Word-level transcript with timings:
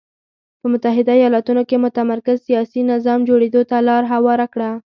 په 0.59 0.65
متحده 0.73 1.13
ایالتونو 1.19 1.61
کې 1.69 1.83
متمرکز 1.85 2.37
سیاسي 2.47 2.81
نظام 2.91 3.19
جوړېدو 3.29 3.61
ته 3.69 3.77
لار 3.87 4.03
هواره 4.13 4.47
کړه. 4.53 4.69